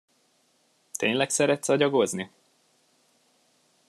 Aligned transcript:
Tényleg 0.93 1.29
szeretsz 1.29 1.69
agyagozni? 1.69 2.29